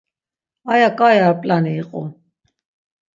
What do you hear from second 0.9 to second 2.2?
ǩai ar p̌lani iqu.